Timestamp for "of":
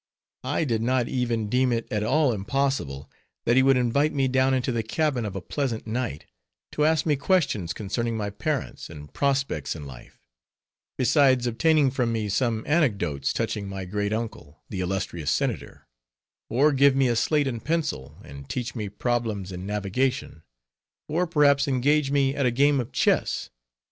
5.25-5.35, 22.79-22.91